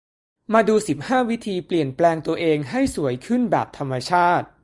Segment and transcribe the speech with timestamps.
[0.53, 4.45] มาดู สิบห้า วิธีเปลี่ยนแปลงตัวเอง ให้สวยขึ้นแบบธรรมชาติ